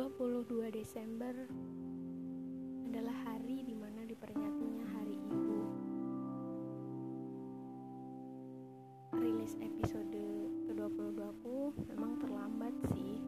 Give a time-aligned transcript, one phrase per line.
[0.00, 1.36] 22 Desember
[2.88, 5.60] adalah hari di mana diperingatinya Hari Ibu.
[9.20, 10.24] Rilis episode
[10.64, 13.20] ke-22 aku memang terlambat sih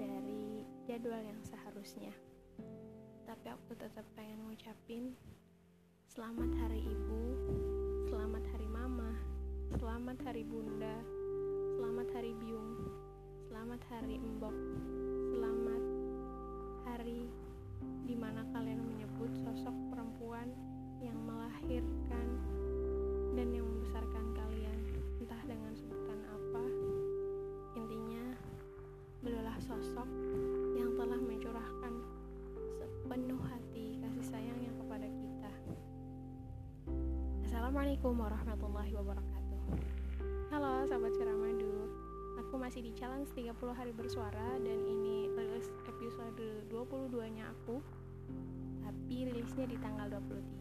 [0.00, 2.16] dari jadwal yang seharusnya.
[3.28, 5.12] Tapi aku tetap pengen ngucapin
[6.08, 7.20] selamat Hari Ibu,
[8.08, 9.12] selamat Hari Mama,
[9.76, 10.96] selamat Hari Bunda,
[11.76, 12.72] selamat Hari Biung,
[13.52, 14.56] selamat Hari Embok,
[15.28, 15.63] selamat
[17.04, 17.28] hari
[18.08, 20.48] di mana kalian menyebut sosok perempuan
[21.04, 22.26] yang melahirkan
[23.36, 24.78] dan yang membesarkan kalian,
[25.20, 26.64] entah dengan sebutan apa.
[27.76, 28.24] Intinya,
[29.20, 30.08] beliaulah sosok
[30.80, 31.92] yang telah mencurahkan
[32.80, 35.52] sepenuh hati kasih sayangnya kepada kita.
[37.44, 39.60] Assalamualaikum warahmatullahi wabarakatuh.
[40.48, 41.84] Halo sahabat Ceramadu,
[42.40, 44.93] aku masih di challenge 30 hari bersuara dan ini
[45.64, 47.80] rilis episode 22 nya aku
[48.84, 50.60] tapi rilisnya di tanggal 23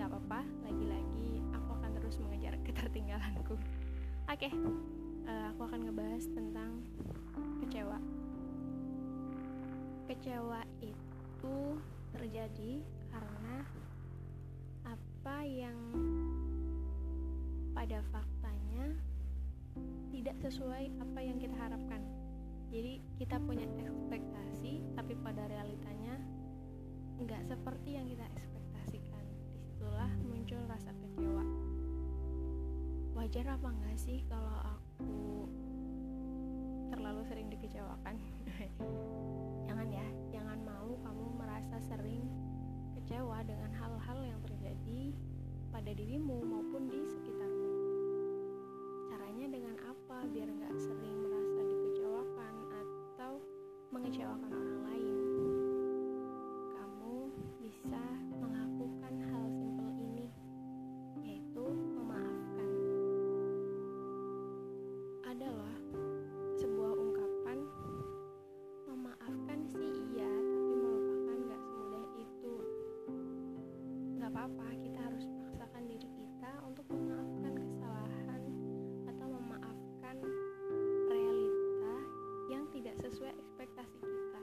[0.00, 3.60] nggak apa-apa lagi-lagi aku akan terus mengejar ketertinggalanku.
[4.24, 6.80] Oke okay, uh, eh, aku akan ngebahas tentang
[7.60, 8.00] kecewa.
[10.08, 11.56] Kecewa itu
[12.16, 12.80] terjadi
[13.12, 13.56] karena
[14.88, 15.76] apa yang
[17.76, 18.88] pada faktanya
[20.16, 22.00] tidak sesuai apa yang kita harapkan
[22.74, 26.18] jadi kita punya ekspektasi tapi pada realitanya
[27.22, 29.22] nggak seperti yang kita ekspektasikan.
[29.54, 31.46] Di situlah muncul rasa kecewa.
[33.14, 35.14] Wajar apa enggak sih kalau aku
[36.90, 38.18] terlalu sering dikecewakan?
[39.70, 42.26] Jangan ya jangan mau kamu merasa sering
[42.98, 45.14] kecewa dengan hal-hal yang terjadi
[45.70, 46.42] pada dirimu
[65.44, 65.76] adalah
[66.56, 67.68] sebuah ungkapan
[68.88, 72.54] memaafkan sih iya tapi melupakan nggak semudah itu.
[74.16, 78.42] Nggak apa-apa kita harus paksakan diri kita untuk memaafkan kesalahan
[79.04, 80.16] atau memaafkan
[81.12, 81.96] realita
[82.48, 84.40] yang tidak sesuai ekspektasi kita.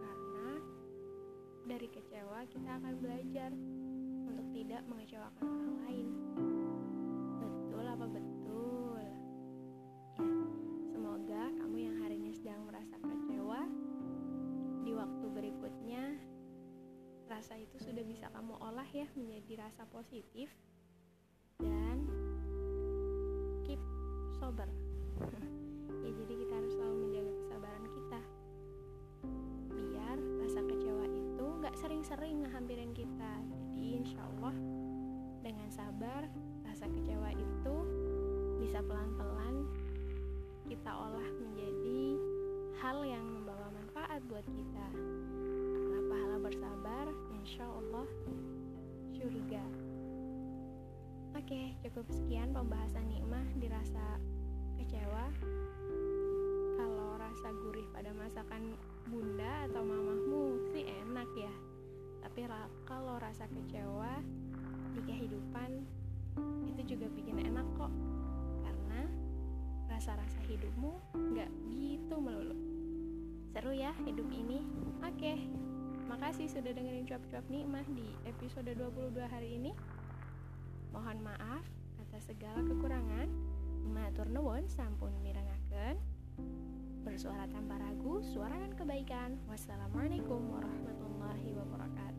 [0.00, 0.48] Karena
[1.68, 3.52] dari kecewa kita akan belajar
[4.32, 6.08] untuk tidak mengecewakan orang lain
[17.38, 20.50] rasa itu sudah bisa kamu olah ya menjadi rasa positif
[21.62, 22.02] dan
[23.62, 23.78] keep
[24.42, 24.66] sober.
[25.98, 28.20] Ya jadi kita harus selalu menjaga kesabaran kita.
[29.70, 33.32] Biar rasa kecewa itu nggak sering-sering ngehampirin kita.
[33.54, 34.54] Jadi insya Allah
[35.38, 36.26] dengan sabar
[36.66, 37.76] rasa kecewa itu
[38.62, 39.68] bisa pelan-pelan
[40.66, 42.02] kita olah menjadi
[42.82, 44.86] hal yang membawa manfaat buat kita
[46.48, 47.04] bersabar
[47.36, 48.08] insya Allah
[49.12, 49.60] surga.
[51.36, 53.44] Oke cukup sekian pembahasan nikmah.
[53.60, 54.16] Dirasa
[54.80, 55.28] kecewa
[56.80, 58.72] kalau rasa gurih pada masakan
[59.12, 60.72] bunda atau mamahmu?
[60.72, 61.52] Sih enak ya.
[62.24, 62.48] Tapi
[62.88, 64.16] kalau rasa kecewa
[64.96, 65.84] di kehidupan
[66.64, 67.92] itu juga bikin enak kok.
[68.64, 69.04] Karena
[69.92, 72.56] rasa-rasa hidupmu nggak gitu melulu.
[73.52, 74.64] Seru ya hidup ini.
[75.04, 75.36] Oke
[76.08, 79.76] makasih sudah dengerin cuap-cuap nikmah di episode 22 hari ini.
[80.88, 81.64] Mohon maaf
[82.00, 83.28] atas segala kekurangan.
[83.92, 86.00] Matur nuwun sampun mirengaken.
[87.04, 89.36] Bersuara tanpa ragu suarakan kebaikan.
[89.52, 92.17] Wassalamualaikum warahmatullahi wabarakatuh